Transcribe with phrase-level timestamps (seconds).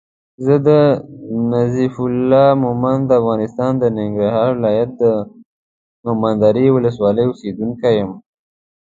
[0.65, 0.77] زه
[1.53, 5.03] نظیف الله مومند د افغانستان د ننګرهار ولایت د
[6.05, 8.11] مومندرې ولسوالی اوسېدونکی یم